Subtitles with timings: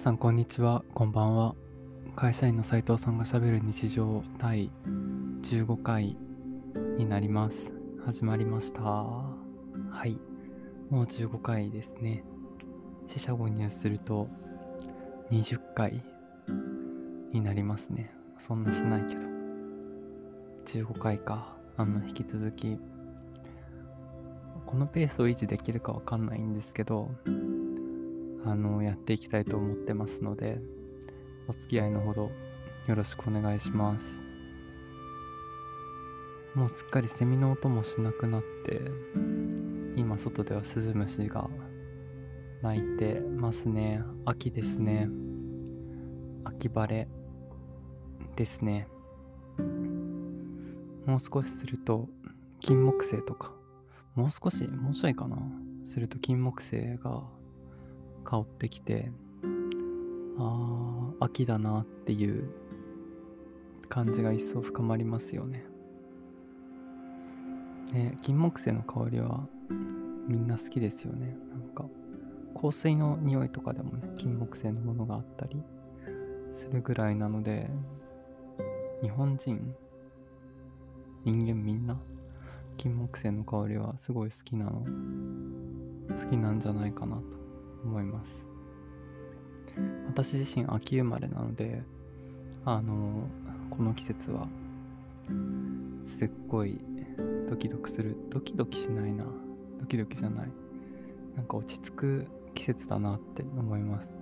[0.00, 0.82] さんこんにちは。
[0.94, 1.54] こんばんは。
[2.16, 4.70] 会社員の斉藤さんがしゃべる日常第
[5.42, 6.16] 15回
[6.96, 7.70] になります。
[8.06, 8.80] 始まりました。
[8.80, 9.26] は
[10.06, 10.16] い。
[10.88, 12.24] もう15回ですね。
[13.08, 14.30] 四捨五入すると
[15.30, 16.02] 20回
[17.34, 18.10] になりますね。
[18.38, 19.20] そんなしないけど。
[20.64, 21.58] 15回か。
[21.76, 22.78] あの引き続き。
[24.64, 27.10] このペースを維持できるかわかんないんですけど
[28.44, 30.58] あのやっていきたいと思ってますので
[31.48, 32.30] お付き合いのほど
[32.86, 34.20] よろしくお願いします。
[36.54, 38.80] もうすっかりセミの音もしなくなって
[39.96, 41.48] 今外ではスズムシが
[42.62, 44.02] 鳴いてますね。
[44.24, 45.08] 秋ですね。
[46.44, 47.08] 秋晴れ
[48.36, 48.88] ですね。
[51.06, 52.08] もう少しすると
[52.60, 53.52] 金木犀とか。
[54.14, 55.36] もう少しもうちょいかな。
[55.86, 57.22] すると金木犀が
[58.24, 59.10] 香ってきて
[60.38, 62.50] あー秋だなっていう
[63.88, 65.64] 感じが一層深まりますよね。
[67.92, 69.46] ね金木犀の香りは
[70.28, 71.36] みんな好きですよね。
[71.50, 71.84] なんか
[72.60, 75.62] 香水の匂いとかでもね金木犀のものがあったり
[76.50, 77.68] するぐらいなので
[79.02, 79.74] 日本人
[81.24, 82.00] 人間みんな
[82.76, 84.84] 金木犀の香りはすごい好きなの
[86.08, 87.39] 好きなんじゃないかなと
[87.84, 88.44] 思います。
[90.06, 91.82] 私自身秋生まれなので
[92.64, 93.28] あの
[93.70, 94.48] この季節は
[96.04, 96.80] すっごい
[97.48, 99.24] ドキドキするドキドキしないな。
[99.80, 100.48] ドキドキじゃない。
[101.36, 104.14] なんか落ち着く季節だなって思います。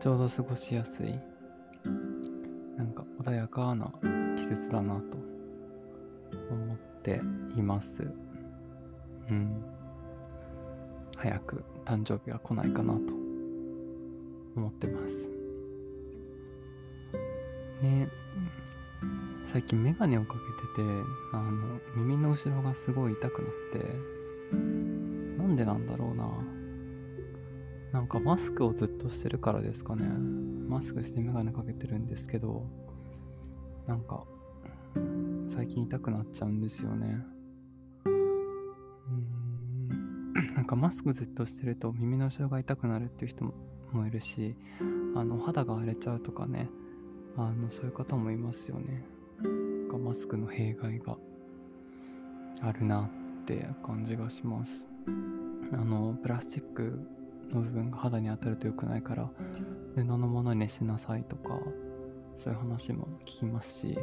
[0.00, 1.18] ちょうど過ごしやすい。
[2.76, 3.92] なんか穏やかな
[4.36, 5.18] 季節だなと
[6.50, 7.20] 思って
[7.56, 8.10] います。
[9.30, 9.62] うん。
[11.24, 13.00] 早く誕生日が来ないかなと
[14.56, 15.30] 思ってます。
[17.80, 18.10] ね。
[19.46, 20.90] 最近メガネをかけてて
[21.32, 24.58] あの耳の後ろがすごい痛くなって
[25.38, 26.28] なんでなんだろうな。
[27.92, 30.04] なんかマスクをずっとしてるからですかね。
[30.68, 32.66] マスクしてメガネかけてるんですけど
[33.86, 34.24] なんか
[35.48, 37.33] 最近痛くなっちゃうんですよね。
[40.56, 43.44] なんかマスクずっとしてると耳の後ろが痛くなるっていう人
[43.92, 44.56] もいるし
[45.14, 46.68] あの肌が荒れちゃうとかね
[47.36, 49.04] あのそういう方もいますよね。
[49.94, 51.16] なマスクの弊害が
[52.60, 53.10] あるな
[53.42, 54.86] って感じがします。
[55.72, 56.98] あのプラスチック
[57.52, 59.30] の部分が肌に当たると良くないから
[59.94, 61.58] 布のものにしなさいとか
[62.36, 63.98] そういう話も聞きますし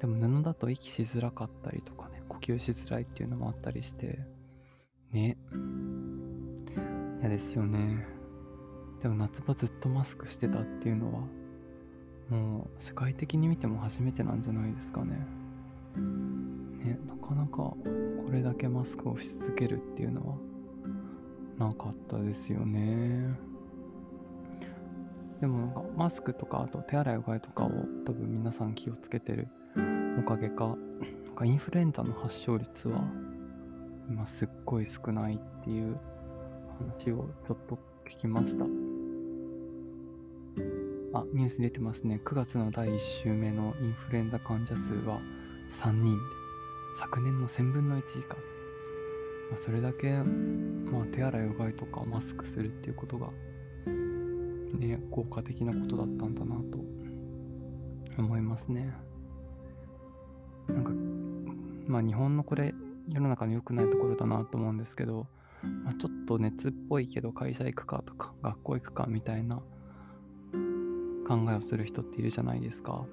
[0.00, 4.18] でも布だと息しづらかったりとかね呼吸しづらいっていうのもあったりして
[5.14, 5.36] ね。
[7.20, 8.06] 嫌ですよね。
[9.00, 11.20] でも夏場ずっとマスクしてたっていうのは
[12.30, 15.26] もう世界的に見ても初めてなんじゃないですかね。
[15.96, 17.76] ねなかなかこ
[18.30, 20.26] れだけマスクをし続けるっていうの
[21.58, 23.28] はなかったですよね。
[25.40, 27.70] でもなんかマスクとかあと手洗いうがいとかを
[28.06, 29.48] 多分皆さん気をつけてる
[30.18, 30.76] おかげか
[31.26, 33.04] なんかインフルエンザの発症率は
[34.08, 35.98] 今すっごい少ないっていう
[36.78, 38.64] 話をちょっと聞きました。
[41.14, 42.20] あ、ニュース出てますね。
[42.24, 45.20] 9月の第1週目のインフルエンザ患者数は
[45.70, 46.22] 3人で、
[46.96, 48.36] 昨年の1000分の1以下。
[49.50, 53.30] まあ、それだけ、まあ、手洗いうがいとかマスクするっていうことが、
[54.78, 56.78] ね、効果的なことだったんだなと
[58.18, 58.92] 思いますね。
[60.68, 60.92] なんか、
[61.86, 62.74] まあ日本のこれ
[63.08, 65.26] 世の中の良くないところだなと思うんですけど、
[65.62, 69.56] まあ、ちょっと熱っぽいけど会社行くかとか学校行くかみたいな
[71.26, 73.04] 考えをする人っているじゃないですか。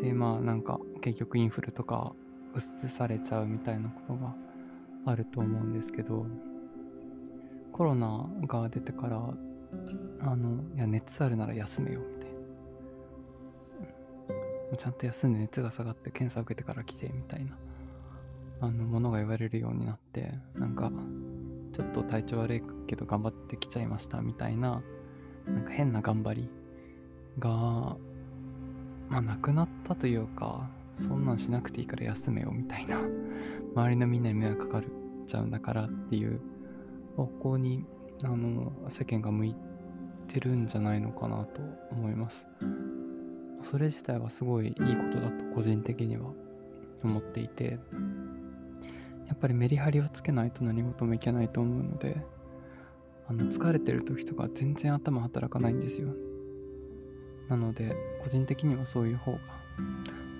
[0.00, 2.14] でまあなんか結局インフルとか
[2.54, 4.34] うつされちゃうみたいなことが
[5.06, 6.26] あると思うんですけど
[7.72, 9.16] コロナが出てから
[10.20, 12.13] あのいや熱あるなら休めよみ
[14.76, 17.56] ちゃんと休んで熱が下がって検査を受けてから来てみたいな
[18.60, 20.90] あのものが言われるようになってなんか
[21.72, 24.82] ちょっと体調悪いけど頑張ってきちゃいましたみたいな
[25.46, 26.48] なんか変な頑張り
[27.38, 27.50] が
[29.08, 33.00] まあなくなったというかそんなんしなくていいから休めよみたいな
[33.74, 34.90] 周りのみんなに迷惑かかっ
[35.26, 36.40] ちゃうんだからっていう
[37.16, 37.84] 方向に
[38.22, 39.56] あの世間が向い
[40.28, 41.60] てるんじゃないのかなと
[41.90, 42.46] 思います。
[43.64, 46.30] それ自体はすごいいいことだと個人的には
[47.02, 47.78] 思っていて
[49.26, 52.16] やっぱりメリハリをつけないと何事もいけないと思うので
[53.28, 56.08] あの疲れてる時とか全然頭働かないんですよ。
[57.48, 59.38] なので個人的にはそういう方が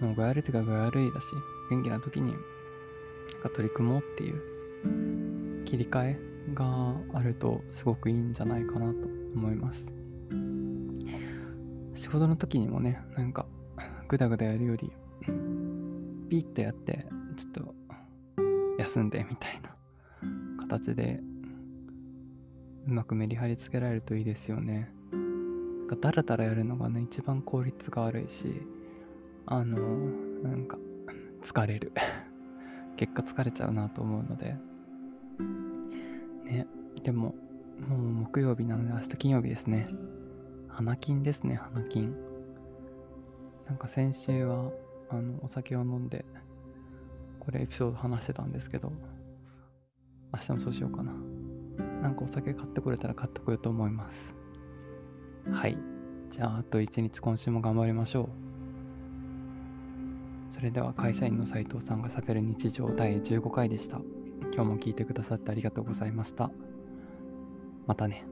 [0.00, 1.26] もう具合悪い時は具合悪いだし
[1.70, 2.34] 元気な時に
[3.54, 6.18] 取り組もうっていう切り替え
[6.54, 9.99] があるとすごくいいんじゃないかなと思います。
[12.00, 13.44] 仕事の時にもねなんか
[14.08, 14.90] グダグダやるより
[16.30, 17.04] ピッとやって
[17.36, 17.74] ちょっと
[18.78, 19.76] 休んでみたいな
[20.62, 21.20] 形で
[22.88, 24.90] うまくメリハリつけられるといいですよね。
[26.00, 28.62] だらだらやるのがね一番効率が悪いし
[29.44, 29.76] あの
[30.42, 30.78] なんか
[31.42, 31.92] 疲れる。
[32.96, 34.56] 結果疲れちゃうなと思うので。
[36.46, 36.66] ね
[37.02, 37.34] でも
[37.86, 39.86] もう木曜日なので明日金曜日ですね。
[40.80, 42.16] 花金ですね花金。
[43.66, 44.70] なんか先週は
[45.10, 46.24] あのお酒を飲んで
[47.38, 48.90] これエピソード話してたんですけど
[50.32, 51.12] 明日もそうしようかな。
[52.00, 54.34] なんかお酒買ってこれたら買ってこようと思います。
[55.52, 55.76] はい。
[56.30, 58.28] じゃああと一日今週も頑張りましょう。
[60.54, 64.00] それでは会社員の斉藤さんがしゃべる日常第15回でした。
[64.54, 66.50] 今日も聞いてくださってありがとうございました。
[67.86, 68.24] またね。